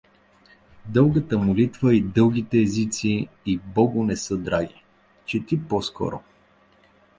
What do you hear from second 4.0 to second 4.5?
не са